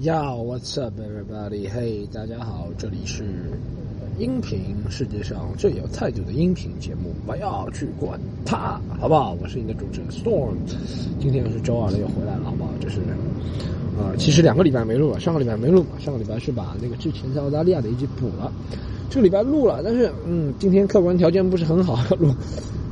[0.00, 1.68] Yo, what's up, everybody?
[1.68, 3.24] Hey，大家好，这里是
[4.16, 8.16] 音频世界上最有态度的音频节目，不要去管
[8.46, 9.36] 它，好不好？
[9.42, 10.54] 我是你的主持人 Storm，
[11.18, 12.70] 今天又是周二了，又回来了，好不好？
[12.78, 13.00] 这是，
[13.98, 18.52] 呃，其实两个礼拜没录了，上个礼拜没录，上个礼拜是把那个之前在澳大利亚的一集补了，
[19.10, 22.32] 这个礼拜录了，但是，嗯，今天客观条件不是很好录，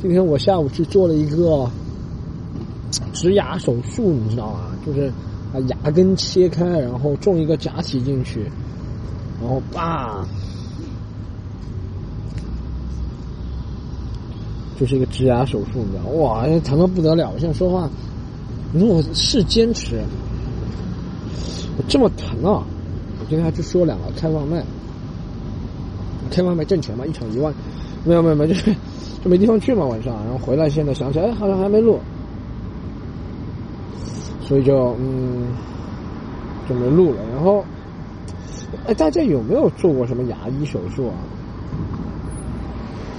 [0.02, 1.70] 今天我下午去做了一个
[3.12, 4.73] 植牙手术，你知道吗？
[4.84, 5.09] 就是。
[5.57, 8.43] 把牙根切开，然后种一个假体进去，
[9.41, 10.27] 然后吧，
[14.78, 17.30] 就是一个植牙手术，你知道哇，疼的不得了！
[17.33, 17.88] 我现在说话，
[18.73, 20.02] 你说我是坚持，
[21.78, 22.62] 我这么疼啊！
[23.19, 24.62] 我今天还去说两个开外卖，
[26.30, 27.55] 开外卖挣钱嘛，一场一万，
[28.05, 28.77] 没有没有没有，就是
[29.25, 31.98] 就没地方去嘛，晚上，然后回来现在想起来，哎，好像还没录。
[34.46, 35.48] 所以就嗯，
[36.68, 37.20] 就没录了。
[37.34, 37.64] 然后，
[38.86, 41.14] 哎，大家有没有做过什么牙医手术啊？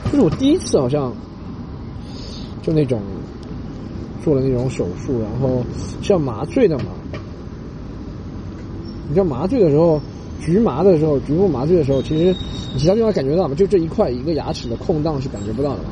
[0.06, 1.14] 就是我第一次好像，
[2.62, 3.02] 就那种
[4.24, 5.64] 做了那种手术，然后
[6.02, 6.86] 是要麻醉的嘛。
[9.10, 10.02] 你知道麻醉的时候，
[10.42, 12.34] 局麻的时候，局部麻醉的时候，其实
[12.74, 13.56] 你其他地方感觉到吗？
[13.56, 15.90] 就这一块一个牙齿的空档是感觉不到的嘛。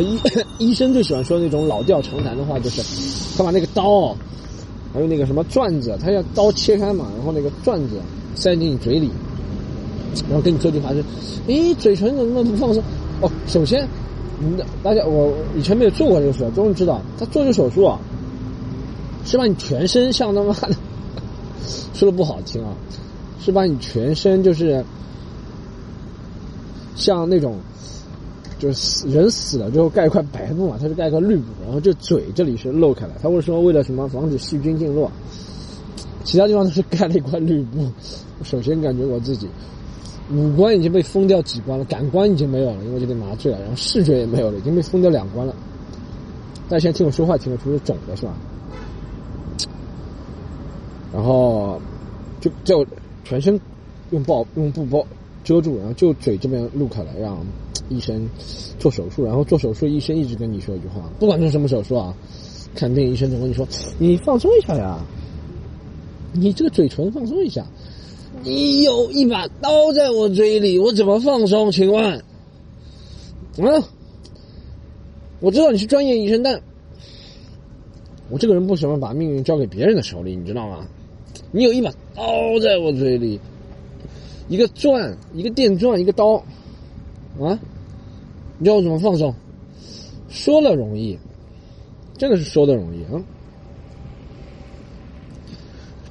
[0.00, 0.18] 医
[0.70, 2.80] 医生最喜欢说那种老调常谈的话，就是
[3.38, 4.16] 他把那个刀，
[4.92, 8.00] 还有那个什么钻子，他要刀切开嘛，然后那个钻子
[8.34, 9.08] 塞进你嘴里，
[10.28, 11.04] 然后跟你说句话是：
[11.46, 12.82] 诶，嘴唇怎么不放松？
[13.20, 13.86] 哦，首先，
[14.40, 17.96] 你大家我以前没有做过这个事，终于知道他做这手术啊，
[19.24, 20.74] 是把你全身像他妈的，
[21.94, 22.74] 说的不好听啊，
[23.40, 24.84] 是把你全身就是
[26.96, 27.56] 像那种。
[28.58, 33.12] 就是死人死了之后盖一块白布嘛，他是盖一块绿布，然后就嘴这里是露开了。
[33.22, 35.08] 他会说为了什么防止细菌进入？
[36.24, 37.86] 其他地方都是盖了一块绿布。
[38.42, 39.48] 首先感觉我自己
[40.30, 45.54] 五官已经被封掉几关了，感官已经没有了，因为这个麻醉了，然后视觉也没有了，已经被封掉两关了。
[46.68, 48.34] 大家现在听我说话听得出是肿的是吧？
[51.14, 51.80] 然后
[52.40, 52.86] 就就
[53.24, 53.58] 全身
[54.10, 55.02] 用包用布包
[55.44, 57.38] 遮住，然后就嘴这边露开了，让。
[57.90, 58.28] 医生
[58.78, 62.14] 做手术，然后做手术，医生一直跟你说一句话：不管做什么手术啊，
[62.74, 63.66] 看病医生总跟你说，
[63.98, 65.02] 你放松一下呀，
[66.34, 67.64] 你这个嘴唇放松一下。
[68.42, 71.72] 你有一把刀在我嘴里，我怎么放松？
[71.72, 72.12] 请问？
[72.12, 72.22] 啊？
[75.40, 76.60] 我知道你是专业医生，但
[78.28, 80.86] 我这个人不喜欢把命运交给别人的手里，你知道吗？
[81.52, 82.22] 你有一把刀
[82.60, 83.40] 在我嘴里，
[84.48, 86.36] 一个钻，一个电钻，一个刀，
[87.40, 87.58] 啊？
[88.58, 89.34] 你叫我怎么放松？
[90.28, 91.18] 说了容易，
[92.16, 93.22] 真的是说的容易啊！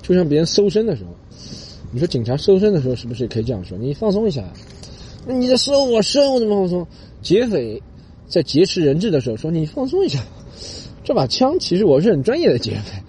[0.02, 1.12] 就像别人搜身的时候，
[1.92, 3.78] 你说警察搜身的时候是不是也可以这样说？
[3.78, 4.44] 你放松一下。
[5.26, 6.88] 那你在搜我身，我怎么放松？
[7.22, 7.82] 劫匪
[8.28, 10.24] 在劫持人质的时候说你放松一下。
[11.04, 13.02] 这把枪其实我是很专业的劫匪，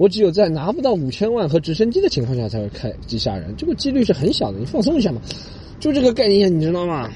[0.00, 4.58] 我只有在拿不到五千万和直升机的情况下才会开机杀人，这个几率是很小的。
[4.58, 5.20] 你放松一下嘛，
[5.78, 7.10] 就这个概念，你知道吗？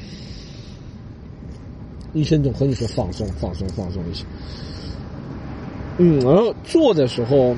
[2.13, 4.23] 医生总和你说放松、放松、放松一些。
[5.97, 7.57] 嗯，然后做的时候，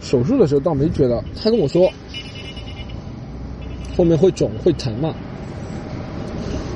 [0.00, 1.22] 手术的时候倒没觉得。
[1.38, 1.92] 他跟我说
[3.94, 5.14] 后面会肿、会疼嘛。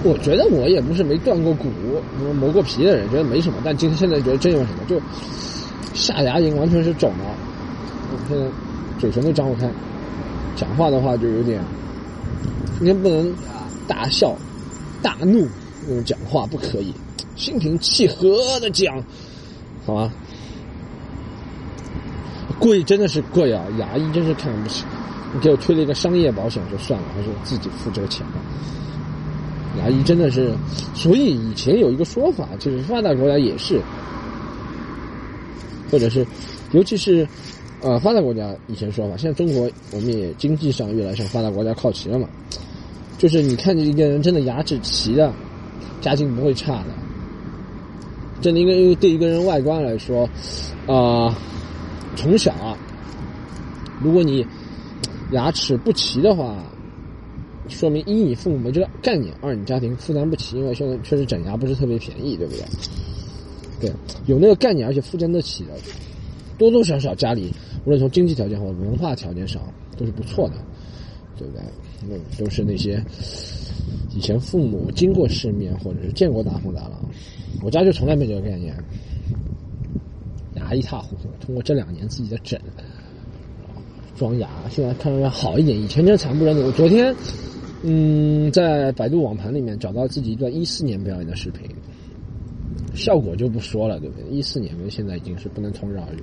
[0.05, 1.71] 我觉得我也不是没断过骨、
[2.39, 3.59] 磨过皮的人，觉得没什么。
[3.65, 5.01] 但今天现在觉得真有什么，就
[6.01, 7.25] 下牙龈完全是肿了。
[8.27, 8.45] 现在
[8.99, 9.71] 嘴唇都张不开，
[10.57, 11.63] 讲话的话就有点，
[12.79, 13.33] 今天不能
[13.87, 14.35] 大笑、
[15.03, 15.47] 大怒。
[15.87, 16.95] 那种讲话不可以，
[17.37, 19.03] 心平气和的讲，
[19.87, 20.11] 好吧？
[22.59, 23.65] 贵真的是贵啊！
[23.79, 24.85] 牙医真是看不起。
[25.33, 28.35] 你给我推了一个商业保险就算了，还是自己付这个钱吧。
[29.79, 30.53] 牙医真的是，
[30.95, 33.81] 所以以前有一个说法，就是发达国家也是，
[35.91, 36.27] 或者是，
[36.73, 37.27] 尤其是，
[37.83, 42.29] 呃，发达国家以前说法，现在中国我们也经济上越来向发达国家靠齐了嘛。
[43.19, 45.33] 就是你看见一个人真的牙齿齐的。
[46.01, 46.95] 家境不会差的，
[48.41, 50.27] 真的，因为对一个人外观来说，
[50.87, 51.37] 啊，
[52.17, 52.75] 从小啊，
[54.03, 54.43] 如果你
[55.33, 56.57] 牙齿不齐的话，
[57.69, 62.65] 说明一你父母没这个概念，二你家庭负担不起，因为现在确实整牙不是特别便宜，对不对？
[63.81, 63.91] 对，
[64.27, 65.71] 有那个概念而且负担得起的，
[66.59, 67.53] 多多少少家里
[67.85, 69.63] 无论从经济条件或文化条件上
[69.97, 70.55] 都是不错的，
[71.39, 71.63] 对不对？
[72.09, 73.03] 那都是那些。
[74.15, 77.01] 以前父母经过世面，或者是见过大风大浪，
[77.63, 78.75] 我家就从来没这个概念，
[80.57, 81.29] 牙一塌糊涂。
[81.41, 82.61] 通过这两年自己的整，
[84.17, 85.81] 装牙，现在看上去好一点。
[85.81, 86.63] 以前真惨不忍睹。
[86.63, 87.15] 我昨天，
[87.83, 91.69] 嗯，在百度网盘里面找到自己一段一四年表演的视频，
[92.95, 94.29] 效果就不说了，对不对？
[94.31, 96.23] 一四年跟现在已经是不能同日而语。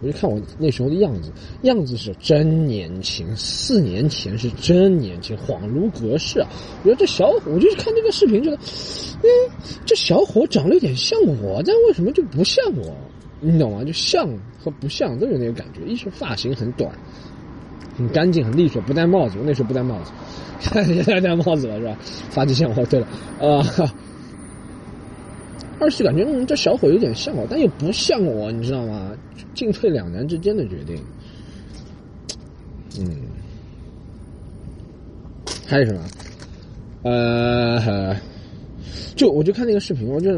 [0.00, 1.32] 我就看我那时候的样子，
[1.62, 6.48] 样子是真年轻，四年前是真年轻，恍如隔世啊！
[6.84, 9.28] 我觉得这小伙，我就是看这个视频觉得，嗯，
[9.84, 12.94] 这小伙长得有点像我，但为什么就不像我？
[13.40, 13.82] 你懂吗？
[13.82, 14.28] 就像
[14.62, 15.80] 和不像都有那个感觉。
[15.84, 16.92] 一是发型很短，
[17.96, 19.36] 很干净，很利索，不戴帽子。
[19.38, 20.12] 我那时候不戴帽子，
[20.84, 21.98] 现在戴帽子了是吧？
[22.30, 23.06] 发际线哦，对了，
[23.40, 23.94] 啊。
[25.80, 29.12] 二是感觉嗯，这小伙有点像我，但又不像我，你知道吗？
[29.54, 30.96] 进退两难之间的决定。
[32.98, 33.16] 嗯，
[35.66, 36.00] 还有什么？
[37.02, 38.16] 呃，
[39.14, 40.30] 就我就看那个视频，我就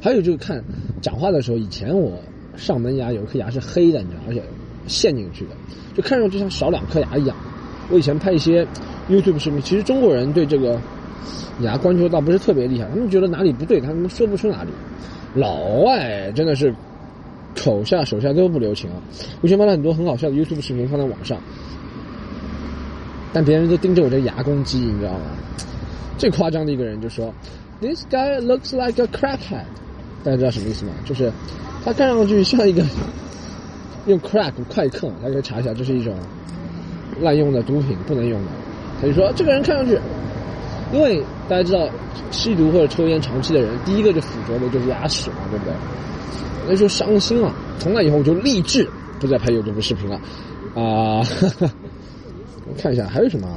[0.00, 0.64] 还有就是看
[1.02, 2.18] 讲话的时候，以前我
[2.56, 4.42] 上门牙有一颗牙是黑的，你知道，而且
[4.86, 5.50] 陷进去的，
[5.94, 7.36] 就看上去像少两颗牙一样。
[7.90, 8.66] 我以前拍一些
[9.08, 10.80] YouTube 视频，其实中国人对这个。
[11.60, 14.70] 牙关注倒不是特别厉害，他们觉得哪里不对，他们说不出哪里。
[15.34, 16.74] 老外真的是
[17.54, 18.96] 口下手下都不留情啊！
[19.40, 21.38] 我以前拍了很多很好笑的 YouTube 视频放在网上，
[23.32, 25.20] 但别人都盯着我这牙攻击，你知道吗？
[26.16, 27.32] 最夸张的一个人就说
[27.80, 29.66] ：“This guy looks like a crackhead。”
[30.24, 30.92] 大家知道什么意思吗？
[31.04, 31.30] 就是
[31.84, 32.82] 他看上去像一个
[34.06, 36.14] 用 crack 快克，大家可以查一下，这是一种
[37.20, 38.48] 滥用的毒品，不能用的。
[39.00, 39.98] 他就说这个人看上去。
[40.92, 41.88] 因为大家知道，
[42.30, 45.72] 吸毒或者抽烟长期的人，第一个就附着的就是牙齿嘛，对不对？
[46.68, 48.88] 那时候伤心了，从那以后我就立志
[49.20, 50.16] 不再拍有毒的视频了。
[50.74, 51.22] 啊，
[52.66, 53.48] 我看一下还有什么？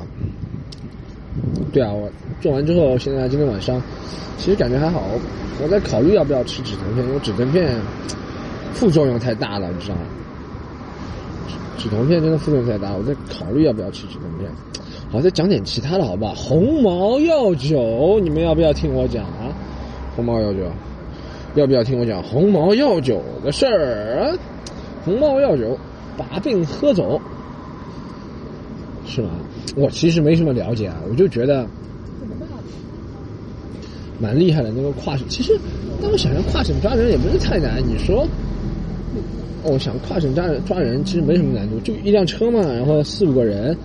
[1.71, 2.09] 对啊，我
[2.41, 3.81] 做完之后，现在今天晚上
[4.37, 5.03] 其实感觉还好。
[5.61, 7.75] 我在考虑要不要吃止疼片，因为止疼片
[8.73, 10.01] 副作用太大了，你知道吗？
[11.77, 14.49] 止疼片真的副作用太大，我在考虑要不要吃止疼片。
[15.11, 16.35] 好，再讲点其他的，好不好？
[16.35, 19.49] 红毛药酒，你们要不要听我讲啊？
[20.15, 20.59] 红毛药酒，
[21.55, 24.37] 要不要听我讲红毛药酒的事儿？
[25.03, 25.75] 红毛药酒，
[26.15, 27.19] 把病喝走，
[29.07, 29.31] 是吗？
[29.75, 31.65] 我其实没什么了解啊，我就觉得
[34.19, 34.69] 蛮厉害的。
[34.69, 35.57] 那个跨省，其实，
[35.99, 37.81] 但我想想，跨省抓人也不是太难。
[37.83, 38.27] 你说，
[39.63, 43.75] 我想跨省抓人抓人其实没什么难度，就一辆车嘛，然后四五个人。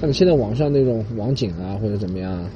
[0.00, 2.48] 像你现在网上那种网警啊，或者怎么样，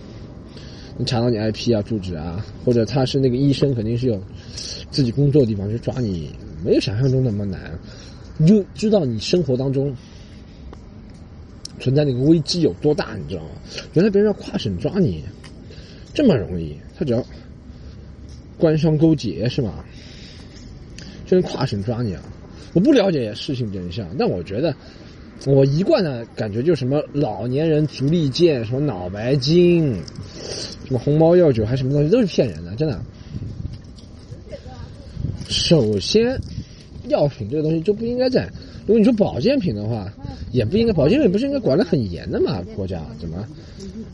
[0.97, 4.23] 你查到你 IP 啊、住址啊，或者他是那个医生，肯定是有
[4.93, 6.31] 自己工作的地方去抓你，
[6.65, 7.77] 没有想象中那么难。
[8.39, 9.93] 你就知道你生活当中
[11.81, 13.51] 存在那个危机有多大，你知道吗？
[13.95, 15.25] 原来别人要跨省抓你
[16.15, 17.25] 这么容易，他只要
[18.57, 19.85] 官商勾结是吗？
[21.27, 22.23] 就能跨省抓你啊！
[22.73, 24.73] 我不了解事情真相，但我觉得。
[25.45, 29.93] 我一贯的感觉就是什么老年人足力健，什么脑白金，
[30.87, 33.01] 什么红毛药酒，还什么东西都是骗人的，真的。
[35.49, 36.39] 首先，
[37.09, 38.49] 药品这个东西就不应该在。
[38.87, 40.13] 如果你说保健品的话，
[40.53, 40.93] 也不应该。
[40.93, 42.63] 保健品不是应该管得很严的嘛？
[42.77, 43.45] 国家怎么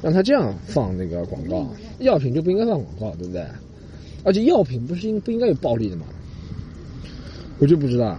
[0.00, 1.66] 让他这样放那个广告？
[1.98, 3.44] 药品就不应该放广告，对不对？
[4.24, 6.06] 而且药品不是应不应该有暴利的吗？
[7.58, 8.16] 我就不知道。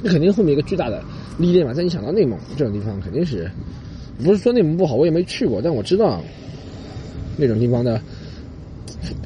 [0.00, 1.02] 那肯定后面一个巨大的。
[1.38, 3.50] 历练嘛，在你想到内蒙这种地方，肯定是
[4.22, 6.20] 不是说内蒙不好，我也没去过，但我知道
[7.36, 8.00] 那种地方的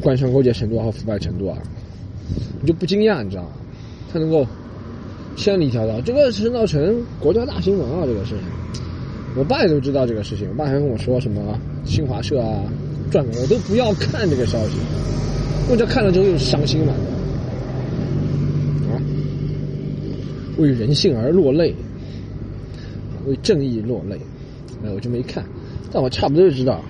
[0.00, 1.58] 官商勾结程度和腐败程度啊，
[2.60, 3.48] 你就不惊讶，你知道吗？
[4.12, 4.46] 他能够
[5.34, 8.04] 千里迢迢，这个是闹成国家大新闻啊！
[8.04, 8.44] 这个事情，
[9.34, 12.62] 我爸也都知道这个事情，我爸还跟我说什么新华社啊
[13.10, 14.76] 转我都不要看这个消息，
[15.70, 16.92] 我这看了之后又伤心了，
[18.92, 19.00] 啊，
[20.58, 21.74] 为人性而落泪。
[23.26, 24.18] 为正义落泪，
[24.84, 25.44] 哎，我就没看，
[25.92, 26.80] 但我差不多就知道，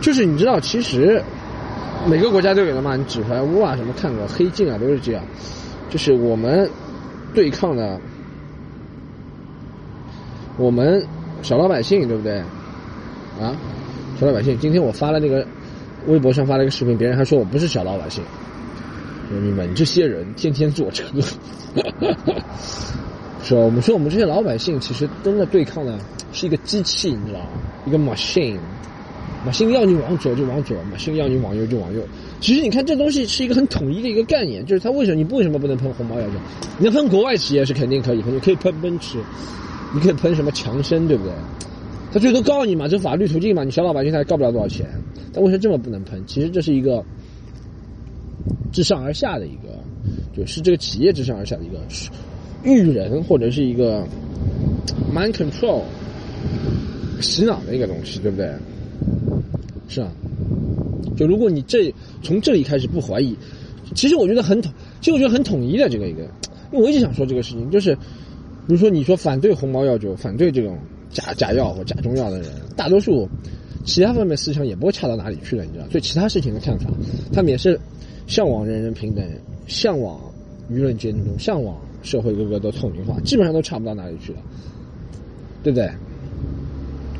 [0.00, 1.22] 就是你知道，其实
[2.06, 5.24] 每个国家都有的嘛，你纸牌屋啊什么看过，黑镜啊都是这样，
[5.90, 6.68] 就是我们
[7.34, 8.00] 对抗的，
[10.56, 11.04] 我们
[11.42, 12.38] 小老百姓对不对？
[13.40, 13.56] 啊，
[14.20, 15.46] 小老百姓，今天我发了那个
[16.06, 18.22] 微博上发了一个视频，别人还说我不是小老百姓，
[19.30, 21.04] 你们这些人天天坐车。
[23.42, 25.98] 说我们说我们这些老百姓其实真的对抗的
[26.32, 27.46] 是一个机器，你知道吗？
[27.84, 32.00] 一个 machine，machine 要你往左就往左，machine 要你往右就往右。
[32.40, 36.34] 其实你看这东西是一个很统一的一个概念，就是它为什么你为什么不能喷红毛药酒？
[36.78, 39.18] 你能喷国外企业是肯定可以喷，你可以喷奔驰，
[39.92, 41.32] 你可以喷什么强生，对不对？
[42.12, 44.86] 他最多告你嘛，这法律途径嘛，你小老百姓他也告不了多少钱。
[45.32, 46.22] 但为什么这么不能喷？
[46.26, 47.04] 其实这是一个
[48.72, 49.82] 自上而下的一个，
[50.36, 51.78] 就是这个企业自上而下的一个。
[52.64, 54.06] 育人或者是一个
[55.14, 55.82] mind control
[57.20, 58.50] 洗脑的一个东西，对不对？
[59.88, 60.10] 是啊，
[61.16, 61.92] 就如果你这
[62.22, 63.36] 从这里开始不怀疑，
[63.94, 66.22] 其实我觉得很统，其实我觉得很统一的这个一个，
[66.72, 70.78] 因为我一直想说这个事情，就是比如说你说反对红毛药酒，反对这种
[71.10, 73.28] 假假药或假中药的人，大多数
[73.84, 75.84] 其他方面思想也不会差到哪里去了，你知道？
[75.90, 76.90] 对其他事情的看法，
[77.32, 77.78] 他们也是
[78.26, 79.24] 向往人人平等，
[79.66, 80.18] 向往
[80.70, 84.38] 舆论监督，向往社会各个都透明化，基本上都差不到哪里去了，
[85.62, 85.90] 对不对？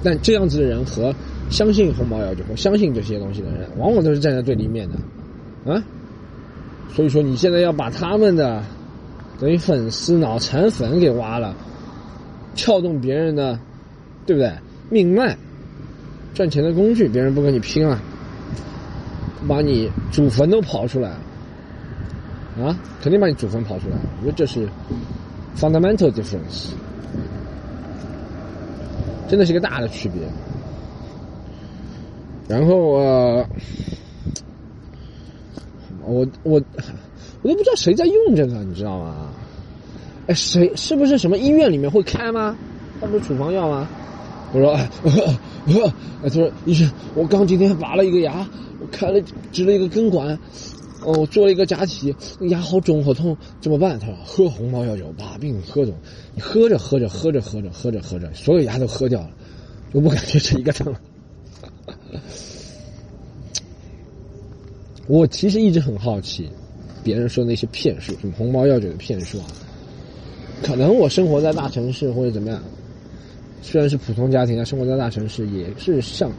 [0.03, 1.15] 但这样子的人和
[1.49, 5.83] 相信红毛药酒或相信这些东西的人，往往都是站在对立面的，啊，
[6.93, 8.63] 所以说你现在要把他们的
[9.39, 11.55] 等于粉丝脑残粉给挖了，
[12.55, 13.59] 撬动别人的，
[14.27, 14.53] 对不对？
[14.91, 15.37] 命脉，
[16.35, 18.03] 赚钱的工具，别人不跟你拼了，
[19.47, 21.13] 把你祖坟都刨出来，
[22.61, 24.69] 啊，肯定把你祖坟刨出来，我觉得这是
[25.57, 26.71] fundamental difference。
[29.29, 30.21] 真的是一个大的区别。
[32.49, 33.47] 然后呃，
[36.05, 36.61] 我我
[37.41, 39.31] 我都不知道谁在用这个，你知道吗？
[40.27, 42.55] 哎，谁是不是什么医院里面会开吗？
[43.01, 43.89] 他不是处方药吗？
[44.53, 44.89] 我说， 哎，
[46.23, 48.47] 他说医生，我刚今天拔了一个牙，
[48.81, 49.19] 我开了
[49.51, 50.39] 植了一个根管，
[51.05, 53.99] 哦，做了一个假体，牙好肿好痛，怎么办？
[53.99, 55.93] 他说喝红毛药酒把病喝肿，
[56.35, 59.31] 你喝着喝着喝着喝着喝着喝着，所有牙都喝掉了，
[59.93, 61.01] 就不感觉是一个疼了。
[65.09, 66.49] 我其实一直很好奇，
[67.03, 69.47] 别人说那些骗术，什么红毛药酒的骗术啊，
[70.63, 72.63] 可能我生活在大城市或者怎么样，
[73.61, 76.31] 虽然是普通家庭啊，生活在大城市也是像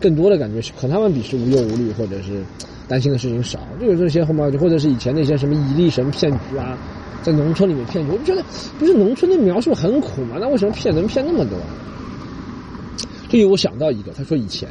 [0.00, 2.44] 更多的感觉是和他们比是无忧无虑，或者是。
[2.88, 6.76] 担心的事情少，就有这些红毛酒，或者是以前那些什么蚁力神骗局啊，
[7.22, 8.44] 在农村里面骗局，我就觉得
[8.78, 10.36] 不是农村的描述很苦吗？
[10.40, 11.58] 那为什么骗能骗那么多？
[13.28, 14.68] 这有我想到一个，他说以前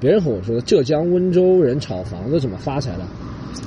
[0.00, 3.04] 别人和我说的浙江温州人炒房子怎么发财的，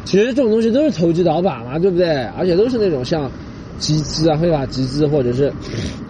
[0.03, 2.25] 其实这种东西都是投机倒把嘛，对不对？
[2.37, 3.31] 而且都是那种像
[3.77, 5.53] 集资啊、非法集资或者是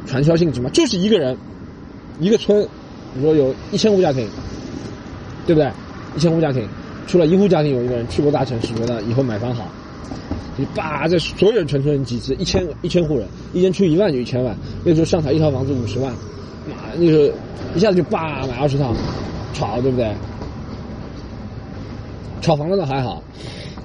[0.07, 1.37] 传销性质嘛，就是一个人
[2.19, 2.67] 一个村，
[3.13, 4.27] 你说有一千户家庭，
[5.45, 5.69] 对不对？
[6.15, 6.67] 一千户家庭。
[7.07, 9.67] 除了一户家庭有一个人去过大城市，觉得以后买房好，
[10.57, 14.55] 你叭在所有人全村人集资，一千一千户人，一人出一万就一千万。
[14.83, 16.11] 那时候上海一套房子五十万，
[16.67, 17.37] 妈，那时候
[17.75, 18.93] 一下子就叭买二十套，
[19.53, 20.13] 炒对不对？
[22.41, 23.23] 炒房子倒还好，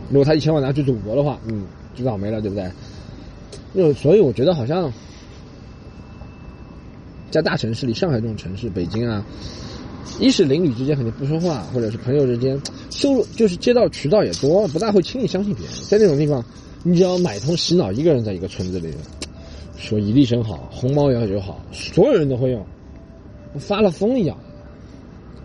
[0.08, 2.70] 如果他一千万拿去赌博的话，嗯，就倒霉了，对不对？
[3.74, 4.92] 就所以我觉得好像
[7.30, 9.24] 在大城市里，上海这种城市，北京啊。
[10.18, 15.74] 一是邻里之间肯定不说话，或者是朋友之间，收入就是接到渠道也多，不大会轻易相信别人。
[15.88, 16.44] 在那种地方，
[16.82, 18.92] 你只要买通洗脑一个人，在一个村子里，
[19.76, 22.66] 说伊利生好，红毛药酒好，所有人都会用，
[23.58, 24.36] 发了疯一样，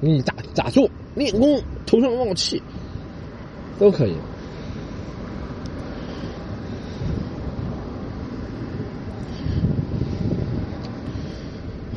[0.02, 2.62] 你打打坐、练功、头上冒气，
[3.80, 4.14] 都可以。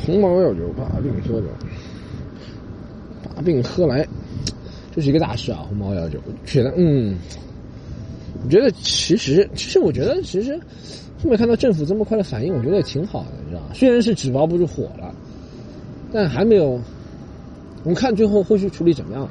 [0.07, 1.51] 红毛药酒把病喝掉。
[3.43, 4.07] 病喝来，
[4.95, 5.65] 这是一个大事啊！
[5.69, 7.17] 红毛药酒，觉得嗯，
[8.45, 10.59] 我觉得其实，其实我觉得，其实
[11.23, 13.63] 后面看到政府这么快的反应，我觉得也挺好的，你知道？
[13.75, 15.15] 虽然是纸包不住火了，
[16.13, 16.81] 但还没有，
[17.85, 19.29] 我们看最后后续处理怎么样？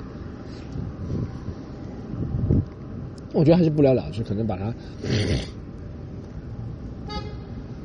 [3.34, 4.74] 我觉得还是不了了之，可能把它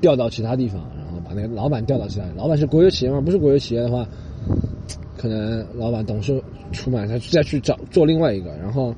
[0.01, 2.25] 调到其他地方，然后把那个老板调到其他。
[2.37, 3.21] 老板是国有企业吗？
[3.21, 4.07] 不是国有企业的话。
[5.23, 8.93] 可能老板董事出卖他，再去找做另外一个，然后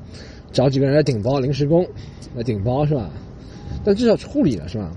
[0.52, 1.86] 找几个人来顶包临时工，
[2.34, 3.10] 来顶包是吧？
[3.84, 4.90] 但至少处理了是吧？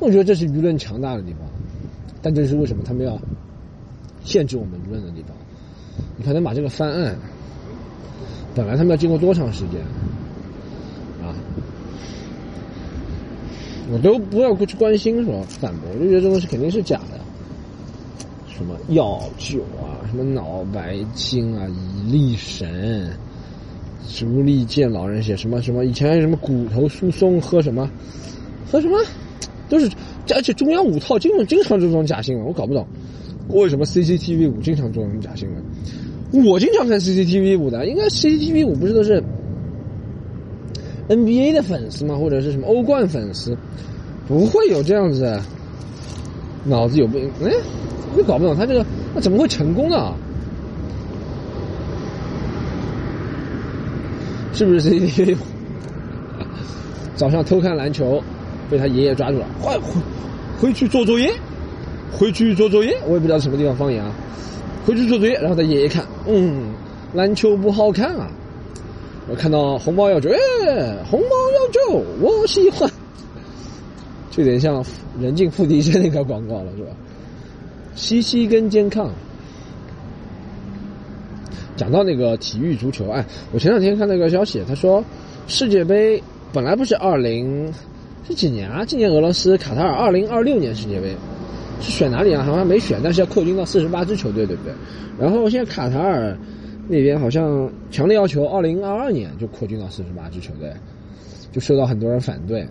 [0.00, 1.42] 我觉得这是舆论强大的地方，
[2.20, 3.16] 但这是为什么他们要
[4.24, 5.36] 限制我们舆论的地方？
[6.16, 7.16] 你可能把这个翻案，
[8.52, 9.80] 本来他们要经过多长时间
[11.22, 11.30] 啊？
[13.92, 17.23] 我都不要过去关心说反驳，我就觉得这东西肯定是假的。
[18.56, 23.10] 什么药酒啊，什么脑白金啊，蚁力神，
[24.06, 27.90] 足力健老人血，什么什么，以前什么骨头疏松，喝什么，
[28.70, 28.96] 喝什么，
[29.68, 29.90] 都是，
[30.34, 32.86] 而且中央五套经常经常这种假新闻，我搞不懂，
[33.48, 36.46] 为什么 CCTV 五经常做这种假新闻？
[36.46, 39.22] 我经常看 CCTV 五的，应该 CCTV 五不是都是
[41.08, 42.16] NBA 的粉丝吗？
[42.16, 43.56] 或者是什么欧冠粉丝？
[44.26, 45.38] 不会有这样子，
[46.64, 47.30] 脑子有病？
[47.44, 47.50] 哎。
[48.16, 50.14] 就搞不懂他这个，那怎么会成功呢？
[54.52, 55.36] 是不是 CCTV？
[57.16, 58.22] 早上偷看篮球，
[58.70, 60.00] 被他爷爷抓住了，快回
[60.60, 61.28] 回去做作业，
[62.12, 64.12] 回去做作业，我也不知道什么地方方言啊，
[64.86, 66.68] 回去做作业，然后他爷爷看，嗯，
[67.14, 68.28] 篮球不好看啊，
[69.28, 72.88] 我看到红包要求，哎，红包要求，我喜欢，
[74.34, 74.84] 就有点像
[75.20, 76.90] 人尽付笛声那个广告了，是吧？
[77.94, 79.08] 西西跟健康。
[81.76, 85.04] 讲到那个体育足球，哎，我前两天看到一个消息，他说
[85.46, 86.20] 世界杯
[86.52, 87.72] 本来不是二零
[88.26, 88.84] 是几年啊？
[88.84, 91.14] 今年俄罗斯卡塔尔二零二六年世界杯
[91.80, 92.42] 是选哪里啊？
[92.42, 94.72] 好像没选，但是要扩军到四十八支球队，对不对？
[95.16, 96.36] 然后现在卡塔尔
[96.88, 100.72] 那边好像强烈要求二零二二年就扩军到四十八支球队，
[101.52, 102.66] 就受到很多人反对。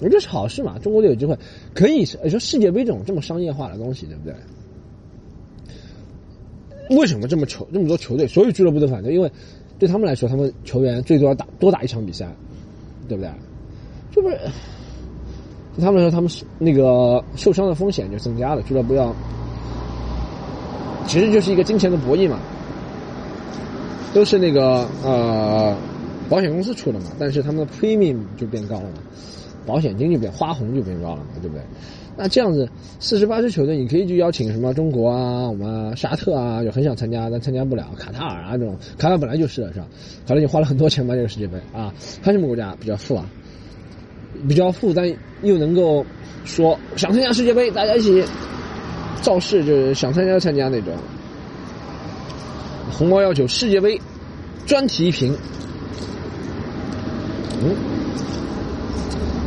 [0.00, 1.38] 我觉得是好事嘛，中国队有机会
[1.74, 4.34] 可以你说世界杯这种这么商业化的东西，对不对？
[6.96, 9.12] 为什么这么球这么多球队，所有俱乐部都反对？
[9.12, 9.30] 因为
[9.78, 12.28] 对他们来说，他们球员最多要打多打一场比赛，
[13.08, 13.30] 对不对？
[14.12, 14.38] 这不是
[15.74, 18.62] 对他们来说，他们那个受伤的风险就增加了。
[18.62, 19.14] 俱乐部要，
[21.06, 22.38] 其实就是一个金钱的博弈嘛，
[24.14, 25.76] 都是那个呃
[26.28, 28.98] 保险公司出的嘛，但是他们的 premium 就变高了嘛，
[29.66, 31.62] 保险金就变花红就变高了嘛，对不对？
[32.16, 32.66] 那这样子，
[32.98, 37.90] 四十八支球队，你可以去邀请什么中国啊，我们沙特啊，就很想参加，但参加不了。
[37.98, 39.86] 卡塔尔啊，这种，卡塔尔本来就是的，是吧？
[40.26, 41.92] 卡塔尔你花了很多钱买这个世界杯啊，
[42.22, 43.28] 他什么国家比较富啊？
[44.48, 45.06] 比较富，但
[45.42, 46.04] 又能够
[46.44, 48.24] 说想参加世界杯，大家一起
[49.20, 50.94] 造势，就是想参加参加那种。
[52.90, 54.00] 红包要求世界杯
[54.64, 55.36] 专题评，
[57.62, 57.76] 嗯，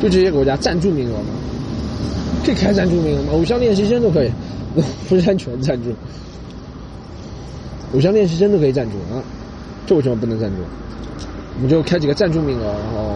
[0.02, 1.30] 就这些国家赞助名额吗？
[2.46, 3.34] 可以开赞助名额吗？
[3.34, 4.32] 偶像练习生都可以，
[5.10, 5.90] 不山全赞助，
[7.94, 9.22] 偶像练习生都可以赞助啊，
[9.86, 10.58] 这为什么不能赞助？
[11.56, 13.16] 我们就开几个赞助名额，然后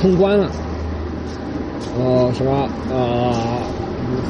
[0.00, 0.50] 通关了，
[1.98, 3.60] 呃，什么啊，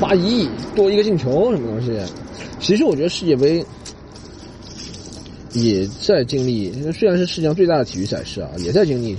[0.00, 1.96] 花一亿多一个进球什么东西？
[2.58, 3.64] 其实我觉得世界杯
[5.52, 9.16] 也在经历，虽然是世界上最大的体育赛事啊，也在经历。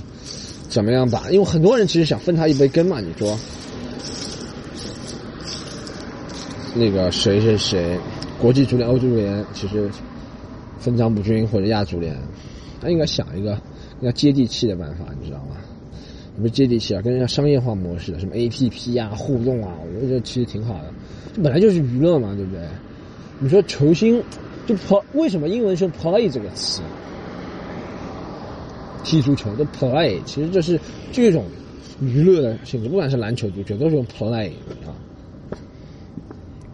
[0.72, 1.24] 怎么样吧？
[1.30, 2.98] 因为很多人其实想分他一杯羹嘛。
[2.98, 3.38] 你说，
[6.74, 7.98] 那个谁谁谁，
[8.40, 9.90] 国际足联、欧洲足联其实
[10.78, 12.16] 分赃不均，或者亚足联，
[12.80, 13.50] 他应该想一个
[14.00, 15.56] 应该接地气的办法，你知道吗？
[16.38, 20.90] 不是接地气啊，跟人家商业化模式，什么 APP 啊、互动啊，我觉得其实挺好的。
[21.36, 22.62] 这本来就是娱乐嘛，对不对？
[23.38, 24.24] 你说球星
[24.66, 26.80] 就 play，为什么英文是 play 这个词？
[29.04, 30.78] 踢足球的 play，其实这是
[31.10, 31.44] 这种
[32.00, 34.50] 娱乐的性质，不管是篮球、足球，都是用 play
[34.86, 34.94] 啊。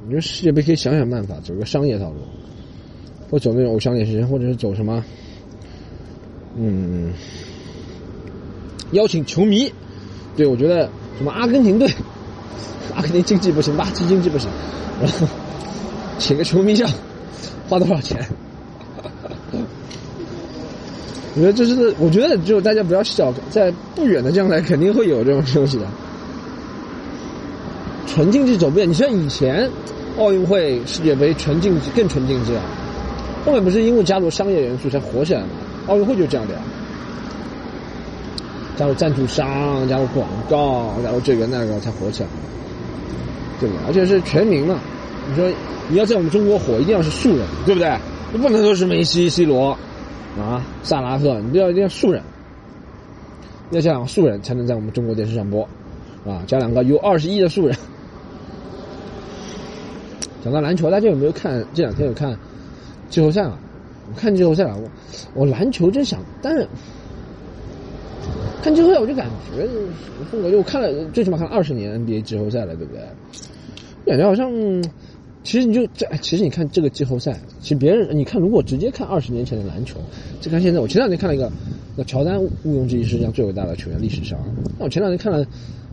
[0.04, 2.16] 我觉得世界杯可以想想办法，走个商业道路，
[3.30, 5.04] 或走那种偶像练习生，或者是走什么，
[6.56, 7.12] 嗯，
[8.92, 9.72] 邀请球迷。
[10.36, 11.88] 对我觉得什么阿根廷队，
[12.94, 14.48] 阿根廷经济不行，巴西经济不行，
[15.02, 15.26] 然后
[16.18, 16.88] 请个球迷像，
[17.68, 18.24] 花多少钱？
[21.38, 25.86] 我觉得这是，我觉得就大家不要小，在不远的将来肯定会有这种东西的。
[28.08, 29.70] 纯竞技走不远，你像以前
[30.18, 32.62] 奥运会、世界杯纯竞技更纯竞技啊，
[33.46, 35.46] 后面不是因为加入商业元素才火起来吗？
[35.86, 36.60] 奥运会就这样的呀，
[38.76, 42.28] 加入赞助商、加入广告、加入这个那个才火起来，
[43.60, 43.84] 对不对？
[43.86, 44.80] 而且是全民嘛，
[45.30, 45.48] 你说
[45.88, 47.96] 你要在我们中国火，一定要是素人，对不对？
[48.32, 49.78] 不能说是梅西、C 罗。
[50.38, 52.22] 啊，萨拉赫，你要一定要素人，
[53.72, 55.62] 要这样素人才能在我们中国电视上播，
[56.24, 57.76] 啊，加两个有二十亿的素人。
[60.44, 62.38] 讲到篮球，大家有没有看这两天有看
[63.10, 63.58] 季后赛啊？
[64.08, 64.88] 我看季后赛了，我
[65.34, 66.66] 我篮球真想，但是
[68.62, 69.72] 看季后赛我就感觉什
[70.18, 70.50] 么风格？
[70.50, 73.02] 就我看了最起码看了二十年 NBA 季后赛了，对不对？
[74.06, 74.50] 感觉好像。
[75.48, 79.98] 其实你就这，其实你看这个季后赛，其实别人你看，如果直接看二十年前的篮球，
[80.42, 81.50] 再看现在，我前两天看了一个，
[81.96, 84.38] 那乔丹毋庸置疑是世界上最伟大的球员历史上。
[84.78, 85.42] 那我前两天看了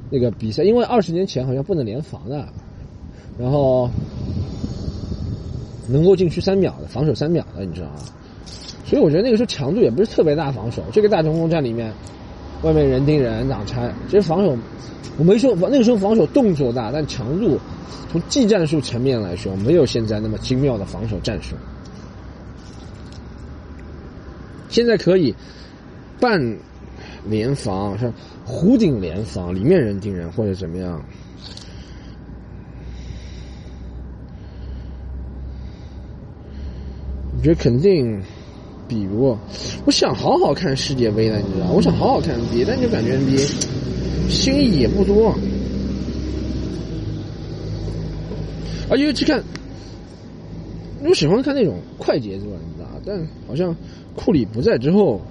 [0.10, 2.46] 那个比赛，因为二十年前好像不能联防的，
[3.40, 3.90] 然后
[5.88, 7.94] 能够禁区三秒的，防守三秒的，你知道吗？
[8.86, 11.94] 所以我觉得那个时候强度也不是特别大，防守这个大中锋站里面，
[12.62, 14.54] 外面人盯人挡拆，其实防守
[15.18, 17.58] 我没说那个时候防守动作大，但强度。
[18.12, 21.56] 从技战术层面来说，没有现在那么精妙的防守战术。
[24.70, 25.34] 现在可以
[26.20, 26.58] 半
[27.28, 28.14] 联防，像
[28.46, 31.02] 弧顶联防，里面人盯人或者怎么样。
[37.38, 38.22] 我觉得肯定，
[38.88, 39.38] 比如
[39.86, 43.66] 我想好好看世界杯的，你知道，我想好好看 NBA，但就感觉 NBA
[44.30, 45.38] 新意也不多。
[48.90, 49.44] 而且去看，
[51.04, 53.76] 我喜欢看那种快节奏，你知道但好像
[54.16, 55.22] 库里不在之后，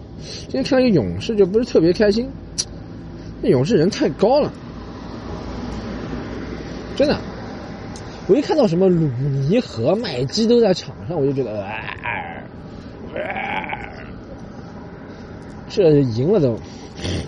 [0.43, 2.29] 今天看一个勇士就不是特别开心。
[3.43, 4.53] 那勇士人太高了，
[6.97, 7.19] 真的。
[8.27, 9.07] 我一看到什么鲁
[9.49, 12.41] 尼和麦基都在场上，我就觉得，啊啊，
[15.69, 16.59] 这赢了都，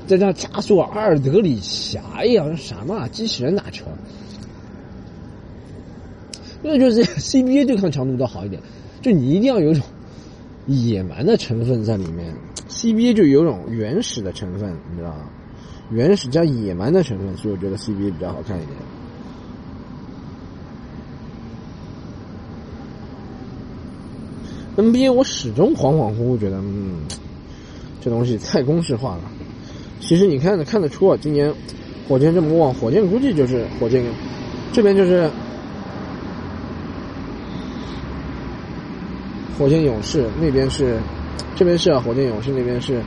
[0.06, 3.84] 再加上加索尔、阿尔德里侠，哎呀，什么机器人打球？
[6.66, 8.60] 那就是 CBA 对抗强度倒好一点，
[9.00, 9.82] 就你一定要有种
[10.66, 12.34] 野蛮的成分在里面
[12.68, 15.28] ，CBA 就有种原始的成分，你知道吗？
[15.90, 18.76] 原始加野蛮的成分，所以我觉得 CBA 比较好看一点。
[24.76, 27.02] NBA 我始终恍恍惚惚觉得，嗯，
[28.00, 29.22] 这东西太公式化了。
[30.00, 31.54] 其实你看的看得出啊，今年
[32.08, 34.04] 火箭这么旺，火箭估计就是火箭
[34.72, 35.30] 这边就是
[39.58, 40.98] 火箭勇士，那边是
[41.54, 43.02] 这边是啊，火箭勇士那边是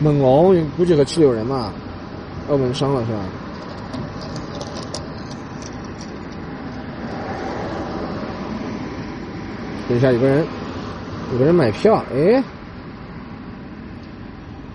[0.00, 1.72] 猛龙，估计和七六人嘛。
[2.50, 3.18] 澳门伤了是吧？
[9.88, 10.44] 等一下，有个人，
[11.32, 12.42] 有个人买票，哎，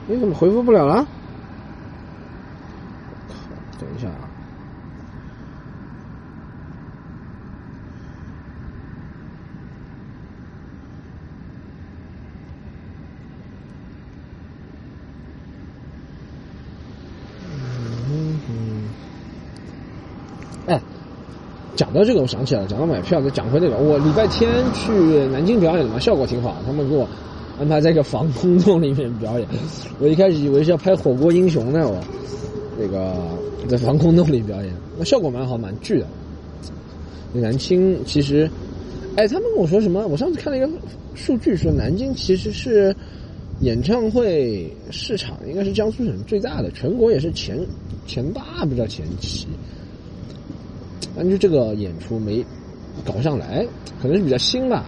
[0.08, 1.06] 你怎么回复不了了？
[3.10, 3.36] 我靠！
[3.80, 4.24] 等一下啊。
[21.76, 22.68] 讲到这个，我想起来了。
[22.68, 24.92] 讲到买票，再讲回那个，我礼拜天去
[25.32, 26.56] 南京表演嘛，效果挺好。
[26.66, 27.08] 他们给我
[27.60, 29.48] 安排在一个防 空洞里面表演。
[30.00, 32.00] 我一开始以为是要拍《火锅英雄》呢，我
[32.80, 33.16] 那个
[33.68, 36.06] 在防空洞里表演，那效果蛮好，蛮巨的。
[37.34, 38.50] 南京其实，
[39.16, 40.06] 哎，他们跟我说什么？
[40.08, 40.70] 我上次看了一个
[41.16, 42.96] 数据，说南京其实是
[43.62, 47.60] 演唱会市场应该是江苏省最大的，全国也是前
[48.06, 49.48] 前八，不知道前七。
[51.18, 52.46] 反正这个演出没
[53.04, 53.66] 搞上来，
[54.00, 54.86] 可能是比较新吧。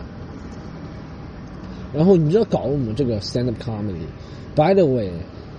[1.92, 5.10] 然后你知道搞我们这个 stand up comedy，by the way，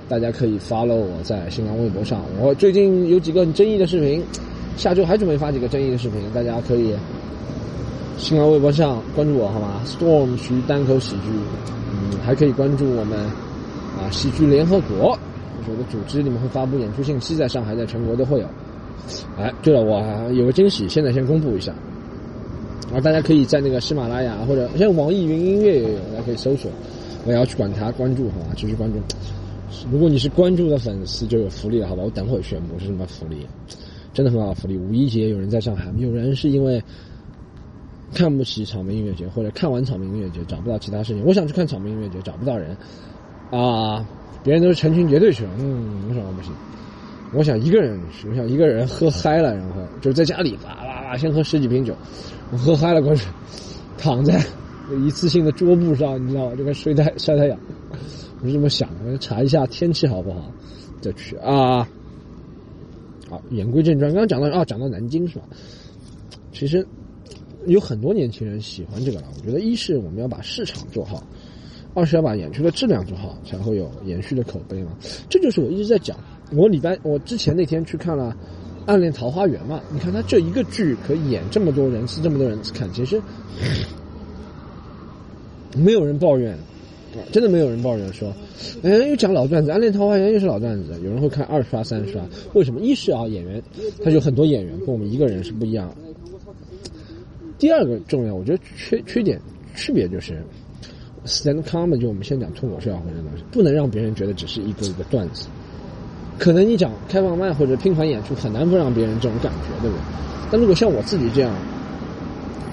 [0.08, 2.22] 大家可以 follow 我在新浪微博上。
[2.40, 4.22] 我最近有几个争议的视频，
[4.76, 6.94] 下周还准备发几个争议的视频，大家可以
[8.16, 11.32] 新浪微博上关注我好吗？Storm 徐单口喜剧，
[11.90, 13.18] 嗯，还可以关注我们
[13.98, 15.18] 啊喜剧联合国，
[15.58, 18.46] 就是我的组织，里面会发布演出信息，在上海，在全国都会有。
[19.38, 21.72] 哎，对了，我有个惊喜，现在先公布一下。
[22.92, 26.70] 啊，大家可以在那个喜马拉雅或者像网易云音乐也有，大家可以搜索。
[27.24, 28.98] 我也要去管它，关注好吧，继续关注。
[29.92, 32.02] 如果你是关注的粉丝，就有福利了，好吧？
[32.02, 33.46] 我等会儿宣布是什么福利，
[34.12, 34.76] 真的很好福利。
[34.76, 36.82] 五一节有人在上海，有人是因为
[38.12, 42.76] 看不起草莓音乐节，或者看完草莓音乐节找不到其他事情，我想去看草莓音乐节，找不到人
[43.52, 44.04] 啊，
[44.42, 46.52] 别人都是成群结队去了，嗯，为什么不行？
[47.32, 51.94] 我想一个人，我想一个人喝嗨了，然后就是在家里哇哇哇，先喝十几瓶酒，
[52.50, 53.28] 我喝嗨了过去，
[53.96, 54.42] 躺在
[55.04, 56.56] 一次性的桌布上，你知道吗？
[56.56, 57.58] 就跟晒太晒太阳。
[58.42, 60.50] 我是这么想的，我查一下天气好不好，
[61.00, 61.86] 再去啊。
[63.28, 65.44] 好，言归正传，刚刚讲到啊，讲到南京是吧？
[66.52, 66.84] 其实
[67.66, 69.28] 有很多年轻人喜欢这个了。
[69.36, 71.22] 我觉得一是我们要把市场做好，
[71.94, 74.90] 二是要把演出的质量做好，才会有延续的口碑嘛。
[75.28, 76.18] 这就是我一直在讲。
[76.54, 78.36] 我礼拜我之前那天去看了
[78.90, 83.20] 《暗恋桃花源》嘛，你看他这一个剧可以演这么多人次，这么多人次看，其实
[85.76, 86.58] 没有人抱怨，
[87.30, 88.32] 真的没有人抱怨说，
[88.82, 92.20] 哎，又讲老段子，《暗恋桃花源》又是老段子，有人会看二刷三刷，
[92.54, 92.80] 为什么？
[92.80, 93.62] 一是啊，演员
[94.02, 95.94] 他有很多演员，跟我们一个人是不一样。
[97.58, 99.40] 第二个重要，我觉得缺缺点
[99.76, 100.42] 区别就是
[101.26, 105.46] stand comedy，就我们先讲脱口秀啊或者东西，不能让别人觉得只是一个一个段子。
[106.40, 110.02] 可能你讲开放麦或者拼团演出很难不让别人这种感觉，对不对？
[110.50, 111.52] 但如果像我自己这样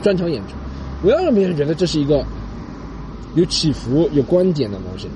[0.02, 0.54] 专场演出，
[1.04, 2.26] 我要让别人觉得这是一个
[3.36, 5.10] 有起伏、有观点的东西，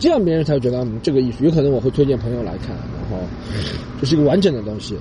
[0.00, 1.44] 这样别人才会觉得嗯，这个艺术。
[1.44, 3.24] 有可能我会推荐朋友来看，然后
[4.00, 4.98] 这是一个完整的东西。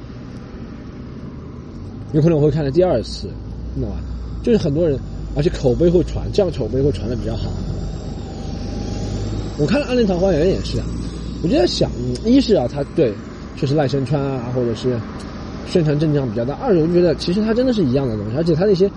[2.11, 3.27] 有可能我会看了第二次，
[3.75, 3.95] 知道吧？
[4.43, 4.99] 就是很多人，
[5.35, 7.49] 而且口碑会传，这样口碑会传的比较好。
[9.57, 10.85] 我看了《暗恋桃花源》也是啊。
[11.43, 11.91] 我就在想，
[12.25, 13.13] 一是啊，他对，
[13.57, 14.97] 确实赖声川啊，或者是
[15.67, 18.89] 宣传阵仗比较大；二是我就觉得，其实他真的是一样的东西，而且他那些，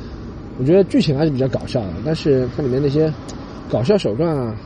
[0.59, 3.12] 我觉得剧情还是比较搞笑的，但是它里面那些
[3.68, 4.56] 搞笑手段啊，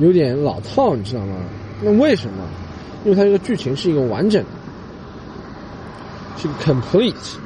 [0.00, 1.36] 有点老套，你知道吗？
[1.80, 2.42] 那为什么？
[3.04, 4.50] 因为它这个剧情是一个完整的，
[6.36, 7.36] 是个 complete。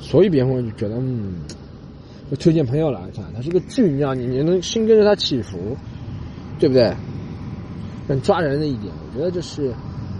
[0.00, 1.32] 所以别人会觉得，嗯，
[2.32, 5.76] 就推荐朋友来看，它是个剧，你知道，你你能心跟着它起伏，
[6.58, 6.90] 对不对？
[8.08, 9.70] 很抓人的一点，我觉得这是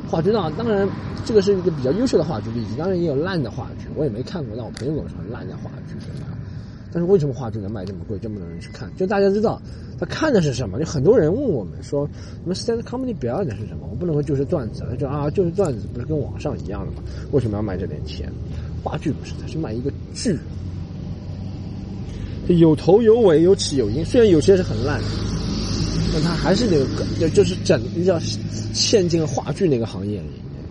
[0.07, 0.53] 话剧呢。
[0.59, 0.87] 当然，
[1.25, 6.29] 这个是一个比较优秀的话剧例子，当然也有烂的话剧，我也没看过，但我朋友跟我说烂的话剧是吧？
[6.92, 8.94] 但是为什么话剧能卖这么贵，这么多人去看？
[8.94, 9.59] 就大家知道
[9.98, 10.79] 他看的是什么？
[10.79, 12.07] 就很多人问我们说，
[12.42, 13.88] 你们 stand comedy 表演的是什么？
[13.90, 16.98] 我不能说就是段子，他就啊就是段子，不是跟网上一样的吗？
[17.31, 18.31] 为什么要卖这点钱？
[18.85, 20.38] 话剧不是，它是卖一个剧，
[22.48, 24.05] 有头有尾有起有因。
[24.05, 25.00] 虽然有些是很烂，
[26.12, 28.18] 但它还是那个，就是整你知道
[28.74, 30.64] 嵌进话剧那个行业里面，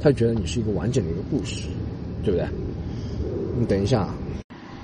[0.00, 1.62] 他觉得你是一个完整的一个故事，
[2.22, 2.48] 对不对？
[3.58, 4.08] 你等一下，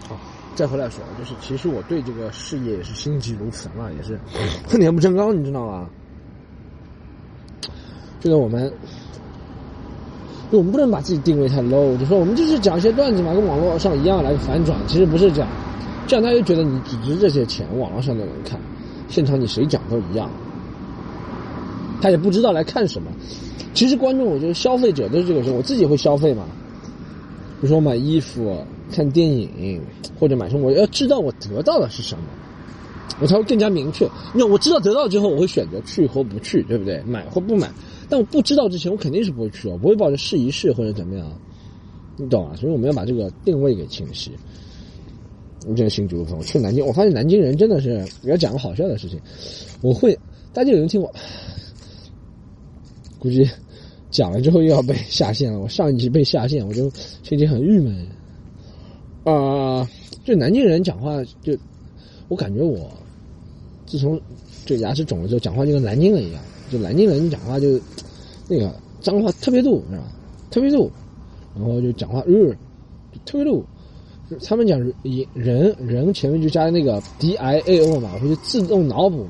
[0.09, 0.19] 好，
[0.57, 4.19] 再回来说，就是其实我对这个事业也是心急如焚啊，也是
[4.69, 5.89] 恨铁不成钢，你知道吗？
[8.21, 8.73] 就是我们。
[10.53, 14.79] 就我们不能把自己定位太 low，就说我们就是讲一些段子嘛，跟网络上一样来反转。
[14.87, 15.49] 其实不是这样，
[16.15, 18.57] 这样他就觉得你只值这些钱，网络上的人看，
[19.09, 20.31] 现场你谁讲都一样。
[22.01, 23.11] 他也不知道来看什么。
[23.73, 26.45] 其实观众，我觉得消费者都是这个时候，我自己会消费嘛。
[27.61, 29.83] 比如说买衣服、看电影
[30.17, 32.23] 或者买什么，我要知道我得到的是什么，
[33.21, 34.09] 我才会更加明确。
[34.33, 37.03] 那我知道得到之后，我会选择去或不去，对不对？
[37.03, 37.69] 买或不买。
[38.09, 41.29] 但我不知道之前，我肯定是不会去哦，不会抱着试一试或者怎么样，
[42.17, 42.55] 你懂啊？
[42.55, 44.31] 所以我们要把这个定位给清晰。
[45.67, 49.19] 我真的心急如焚，我去南京，我发现南京人真的是，我要讲个好笑的事情，
[49.81, 50.19] 我会，
[50.53, 51.13] 大家有人听我，
[53.19, 53.49] 估计
[54.11, 55.59] 讲了之后又要被下线了。
[55.59, 56.91] 我上一集被下线，我就
[57.23, 58.07] 心情很郁闷。
[59.25, 59.89] 啊，
[60.23, 61.57] 就南京人讲话，就
[62.29, 62.91] 我感觉我
[63.87, 64.21] 自从
[64.67, 66.43] 这牙齿肿了之后，讲话就跟南京人一样。
[66.71, 67.81] 就南京人讲话就，
[68.49, 70.05] 那个脏话特别多，是吧？
[70.51, 70.91] 特别多，
[71.55, 72.55] 然后就讲话呃，
[73.25, 73.65] 特别多。
[74.47, 74.81] 他们讲
[75.35, 79.27] 人人前面就加那个 d i a o 嘛，我就自动脑补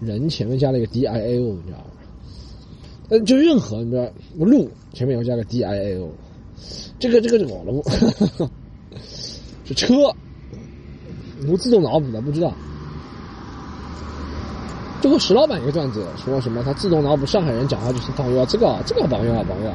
[0.00, 1.84] 人前面加了一个 d i a o，你知道吗？
[3.10, 6.08] 呃，就任何你知道，路前面要加个 d i a o，
[6.98, 7.84] 这个这个这个路
[9.64, 9.94] 是车，
[11.48, 12.52] 我自动脑补的，不知道。
[15.00, 19.72] 就跟石老板一个段子说什么，他自动脑补上海人讲话就是朋友，这个这个朋友啊朋友，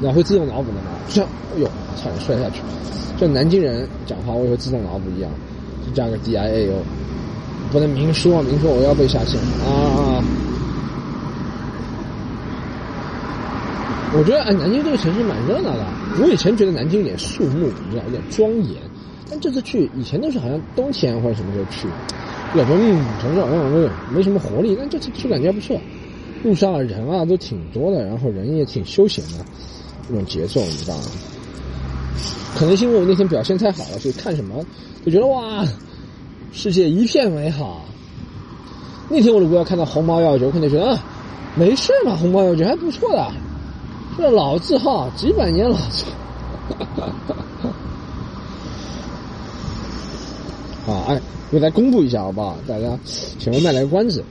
[0.00, 0.90] 然后会自动脑补的嘛？
[1.08, 2.60] 像哎呦，差点摔下去。
[3.18, 5.30] 就南京人讲话，我也会自动脑补一样，
[5.86, 6.82] 就加个 D I A O，
[7.72, 10.22] 不能明说，明说我要被下线啊！
[14.18, 15.84] 我觉得哎，南京这个城市蛮热闹的。
[16.20, 18.80] 我以前觉得南京有点肃穆，你知道，有点庄严。
[19.28, 21.88] 但这次去，以前都是好像冬天或者什么时候去。
[22.54, 25.78] 感觉嗯，城市好像没有没什么活力，但这次去感觉还不错。
[26.44, 29.44] 路上人啊都挺多的，然后人也挺休闲的，
[30.08, 31.04] 那种节奏你知道吗？
[32.54, 34.64] 可能是因为我那天表现太好了，所以看什么
[35.04, 35.64] 就觉得哇，
[36.52, 37.84] 世界一片美好。
[39.08, 41.04] 那天我如果要看到红毛药酒，我肯定觉得啊，
[41.54, 43.32] 没事嘛，红毛药酒还不错的，
[44.16, 46.04] 这老字号，几百年老字
[50.86, 50.92] 号。
[50.92, 51.20] 啊，哎。
[51.48, 52.56] 给大家公布一下好不好？
[52.66, 52.98] 大家
[53.38, 54.24] 请问卖来个关子，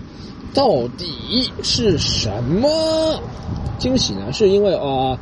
[0.53, 3.17] 到底是什么
[3.79, 4.33] 惊喜呢？
[4.33, 5.17] 是因为啊，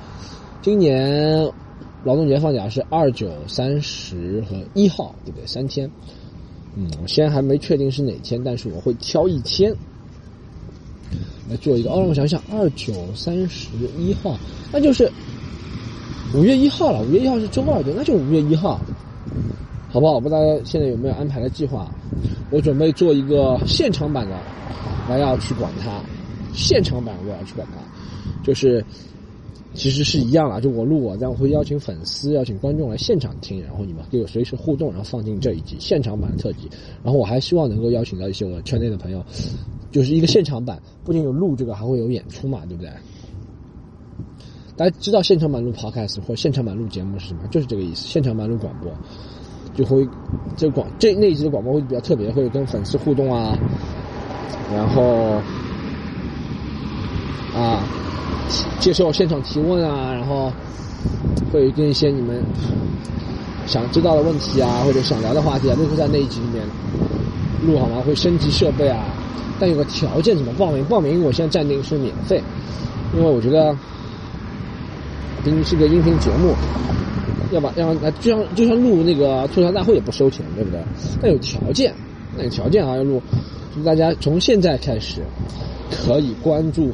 [0.63, 1.43] 今年
[2.05, 5.45] 劳动节放假是二九三十和一号，对不对？
[5.45, 5.91] 三天。
[6.77, 9.75] 嗯，我现在还没确定是哪天，但是我会挑一天
[11.49, 11.91] 来做一个。
[11.91, 14.39] 哦，让我想想，二九三十一号，
[14.71, 15.11] 那就是
[16.33, 17.01] 五月一号了。
[17.01, 18.79] 五月一号是周二，对，那就五月一号。
[19.91, 20.17] 好不好？
[20.17, 21.93] 不知道大家现在有没有安排的计划？
[22.51, 24.39] 我准备做一个现场版的，
[25.09, 25.99] 我要去管它。
[26.53, 28.83] 现场版我要去管它，就是
[29.73, 30.61] 其实是一样了。
[30.61, 36.69] 就我录我，然后会邀请粉丝、邀请观众来现场听，然后你们给我随时互动，然后放进这一集现场版的特辑。
[37.03, 39.23] 然后我还希望能够邀请到一些我圈内的朋友，
[39.91, 42.91] 就是一个现场版，不仅有录这个，还会有演出嘛，对不对？
[44.75, 47.47] 大家知道现场版录 podcast 或现场版录节目是什么？
[47.51, 48.91] 就是这个意思，现场版录广播。
[49.75, 50.07] 就会，
[50.55, 53.57] 这广这那一集的广播会比较特别，会跟粉丝互动啊，
[54.71, 55.03] 然后
[57.55, 57.83] 啊
[58.79, 60.51] 接受现场提问啊，然后
[61.51, 62.43] 会跟一些你们
[63.65, 66.63] 想知道的问题啊，或者想聊的话题啊，都会在那一集里面
[67.65, 68.01] 录好吗？
[68.05, 69.05] 会升级设备啊，
[69.59, 70.83] 但有个条件，怎么报名？
[70.85, 72.41] 报名我现在暂定是免费，
[73.15, 73.73] 因为我觉得
[75.43, 76.53] 毕竟是个音频节目。
[77.51, 80.79] 要把要就像就像录那个吐槽大会也不收钱，对不对？
[81.21, 81.93] 但有条件，
[82.35, 83.21] 那有条件啊，要录，
[83.75, 85.21] 就大家从现在开始
[85.91, 86.91] 可以关注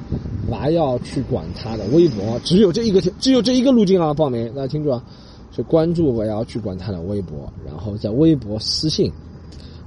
[0.50, 4.14] 娃要去管他的微博，只有这一个，只有这一个路径啊！
[4.14, 5.04] 报名，大家听住啊！
[5.56, 9.12] 是关注我要去管他的微博，然后在微博私信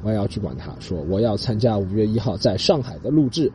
[0.02, 3.50] 我也要去管他，说我要参加五月一号在上海的录制，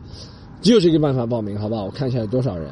[0.62, 1.86] 只有这个办法报名，好不好？
[1.86, 2.70] 我看一下有多少人。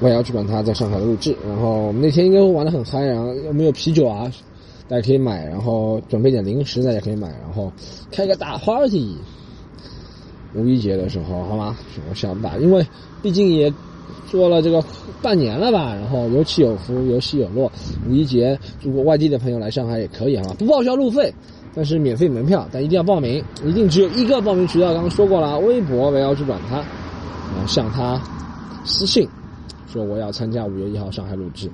[0.00, 4.28] 我也要去管他在上海的录制，然后我们那天应该会玩的很嗨，然后有没有啤酒啊？
[4.88, 7.72] 大家可以买，然后准备点零食，大家可以买，然后
[8.10, 9.16] 开个大 party。
[10.54, 11.76] 五一节的时候，好吗？
[12.08, 12.86] 我想把，因为
[13.22, 13.72] 毕竟也
[14.30, 14.82] 做了这个
[15.20, 17.70] 半年了吧，然后有起有伏，有起有落。
[18.08, 20.56] 五一节如果外地的朋友来上海也可以，好吗？
[20.58, 21.32] 不报销路费，
[21.74, 24.92] 但是免费门票，但一定要报名，一定只有一个报名渠道。
[24.92, 28.20] 刚刚说过了，微博我要去管他，然后向他
[28.84, 29.28] 私信。
[29.92, 31.70] 说我要参加五月一号上海录制，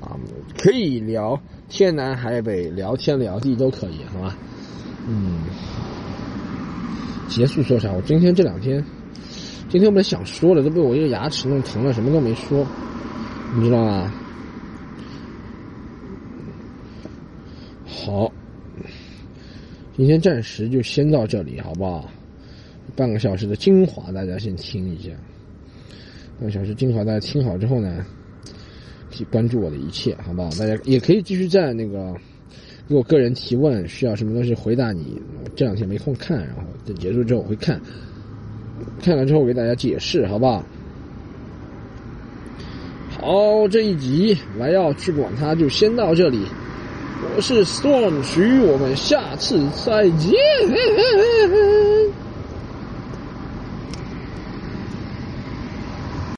[0.00, 0.18] 啊，
[0.56, 4.36] 可以聊天南海北，聊天聊地都可以，好吧？
[5.06, 5.42] 嗯，
[7.28, 7.92] 结束说啥？
[7.92, 8.84] 我今天这两天，
[9.68, 12.66] 今天本来想说的，都被我一个牙齿弄疼了，什么都没说，
[13.54, 14.12] 你知道吗？
[17.86, 18.32] 好，
[19.96, 22.10] 今天暂时就先到这里，好不好？
[22.96, 25.10] 半个小时的精华，大家先听一下。
[26.40, 28.04] 半个小时精华，大家听好之后呢，
[29.10, 30.48] 可以关注我的一切，好不好？
[30.50, 32.14] 大家也可以继续在那个
[32.88, 35.20] 给我个人提问，需要什么东西回答你。
[35.54, 37.78] 这两天没空看，然后等结束之后我会看，
[39.02, 40.64] 看完之后我给大家解释，好不好？
[43.10, 46.46] 好，这一集来要去管它，就先到这里。
[47.36, 50.32] 我是 Storm 徐，我们下次再见。